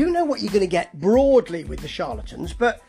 [0.00, 2.80] do know what you're going to get broadly with the charlatans, but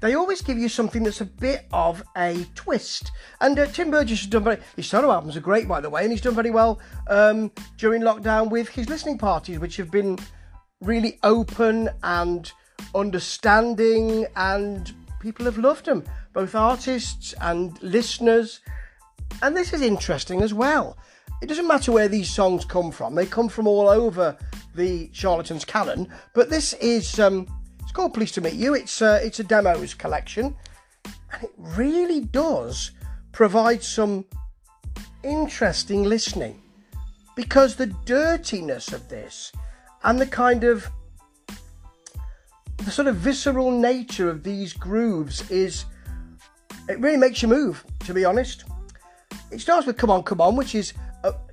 [0.00, 3.12] they always give you something that's a bit of a twist.
[3.40, 4.58] And uh, Tim Burgess has done very.
[4.74, 8.02] His solo albums are great, by the way, and he's done very well um, during
[8.02, 10.18] lockdown with his listening parties, which have been
[10.80, 12.50] really open and
[12.94, 16.02] understanding, and people have loved them,
[16.32, 18.60] both artists and listeners.
[19.40, 20.98] And this is interesting as well.
[21.42, 24.36] It doesn't matter where these songs come from; they come from all over
[24.76, 26.08] the Charlatans canon.
[26.34, 27.18] But this is.
[27.18, 27.46] Um,
[27.96, 28.74] called Pleased to Meet You.
[28.74, 30.54] It's uh, it's a demos collection,
[31.32, 32.90] and it really does
[33.32, 34.26] provide some
[35.22, 36.60] interesting listening
[37.36, 39.50] because the dirtiness of this
[40.04, 40.86] and the kind of
[42.84, 45.86] the sort of visceral nature of these grooves is
[46.90, 48.64] it really makes you move to be honest
[49.50, 50.92] it starts with come on come on which is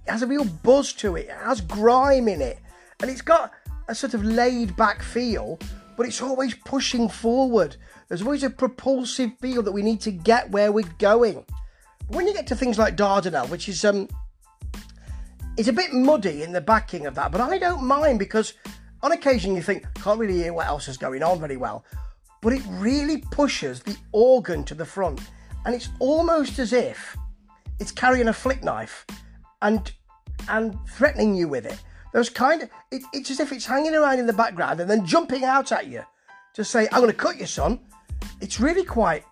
[0.08, 2.60] has a real buzz to it it has grime in it
[3.02, 3.52] and it's got
[3.88, 5.60] a sort of laid back feel
[5.96, 7.76] but it's always pushing forward.
[8.08, 11.46] There's always a propulsive feel that we need to get where we're going.
[12.08, 14.08] When you get to things like Dardanelle, which is um,
[15.58, 18.54] it's a bit muddy in the backing of that, but I don't mind because
[19.02, 21.86] on occasion you think can't really hear what else is going on very well,
[22.42, 25.22] but it really pushes the organ to the front,
[25.66, 27.16] and it's almost as if
[27.80, 29.06] it's carrying a flick knife
[29.62, 29.92] and
[30.50, 31.82] and threatening you with it.
[32.14, 35.06] There's kind of, it, it's as if it's hanging around in the background and then
[35.06, 36.04] jumping out at you
[36.54, 37.80] to say, I'm going to cut you, son.
[38.40, 39.24] It's really quite,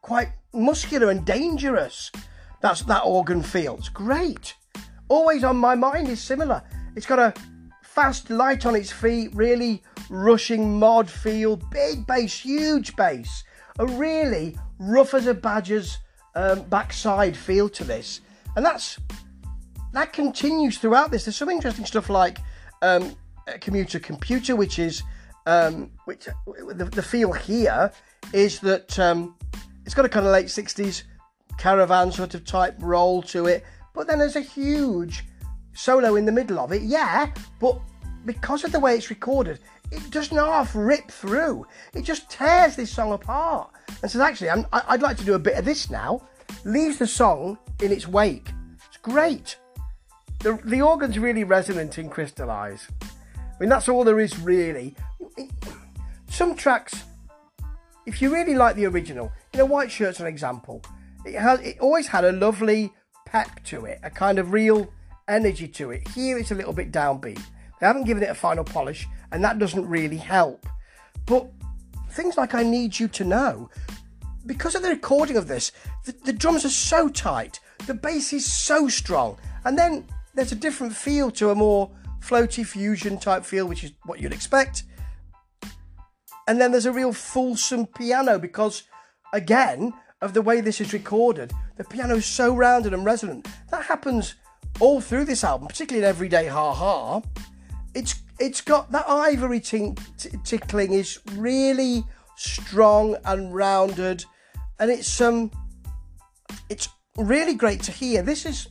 [0.00, 2.12] quite muscular and dangerous.
[2.62, 3.76] That's that organ feel.
[3.76, 4.54] It's great.
[5.08, 6.62] Always on my mind is similar.
[6.96, 7.34] It's got a
[7.82, 13.42] fast light on its feet, really rushing mod feel, big bass, huge bass,
[13.78, 15.98] a really rough as a badger's
[16.36, 18.20] um, backside feel to this.
[18.56, 18.98] And that's
[19.94, 21.24] that continues throughout this.
[21.24, 22.38] There's some interesting stuff like
[22.82, 23.16] um,
[23.60, 25.02] commuter computer, which is
[25.46, 27.92] um, which the, the, feel here
[28.32, 29.36] is that um,
[29.84, 31.02] it's got a kind of late 60s
[31.58, 33.62] caravan sort of type roll to it,
[33.92, 35.24] but then there's a huge
[35.74, 36.82] solo in the middle of it.
[36.82, 37.30] Yeah,
[37.60, 37.78] but
[38.24, 39.60] because of the way it's recorded,
[39.92, 41.66] it doesn't half rip through.
[41.92, 43.70] It just tears this song apart
[44.02, 46.26] and says, actually, i I'd like to do a bit of this now.
[46.64, 48.50] Leaves the song in its wake.
[48.88, 49.56] It's great
[50.44, 52.86] the, the organ's really resonant in Crystallize.
[53.02, 53.06] I
[53.58, 54.94] mean, that's all there is really.
[56.28, 57.04] Some tracks,
[58.04, 60.82] if you really like the original, you know, White Shirt's an example.
[61.24, 62.92] It has, it always had a lovely
[63.24, 64.92] pep to it, a kind of real
[65.28, 66.06] energy to it.
[66.08, 67.40] Here it's a little bit downbeat.
[67.80, 70.66] They haven't given it a final polish, and that doesn't really help.
[71.24, 71.48] But
[72.10, 73.70] things like I Need You to Know,
[74.44, 75.72] because of the recording of this,
[76.04, 80.56] the, the drums are so tight, the bass is so strong, and then there's a
[80.56, 81.90] different feel to a more
[82.20, 84.84] floaty fusion type feel, which is what you'd expect.
[86.46, 88.84] And then there's a real fulsome piano because,
[89.32, 93.48] again, of the way this is recorded, the piano is so rounded and resonant.
[93.70, 94.34] That happens
[94.80, 97.22] all through this album, particularly in Everyday Ha Ha.
[97.94, 99.94] It's it's got that ivory t-
[100.42, 102.04] tickling is really
[102.36, 104.24] strong and rounded,
[104.80, 105.50] and it's um
[106.68, 108.22] it's really great to hear.
[108.22, 108.68] This is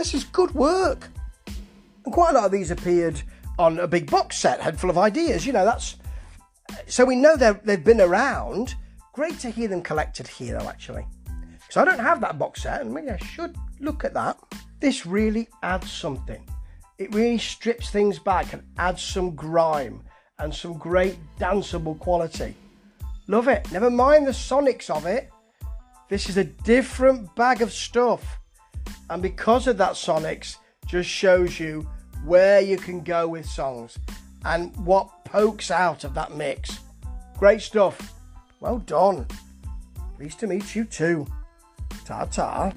[0.00, 1.10] this is good work.
[2.06, 3.20] And quite a lot of these appeared
[3.58, 5.44] on a big box set, head full of ideas.
[5.46, 5.96] You know, that's
[6.86, 8.76] so we know they've been around.
[9.12, 11.06] Great to hear them collected here, though, actually.
[11.52, 14.38] Because I don't have that box set, and maybe I should look at that.
[14.80, 16.42] This really adds something.
[16.96, 20.02] It really strips things back and adds some grime
[20.38, 22.54] and some great danceable quality.
[23.26, 23.70] Love it.
[23.70, 25.28] Never mind the sonics of it.
[26.08, 28.38] This is a different bag of stuff.
[29.10, 30.56] And because of that, Sonics
[30.86, 31.86] just shows you
[32.24, 33.98] where you can go with songs
[34.44, 36.78] and what pokes out of that mix.
[37.36, 38.14] Great stuff.
[38.60, 39.26] Well done.
[40.16, 41.26] Pleased to meet you too.
[42.04, 42.72] Ta ta.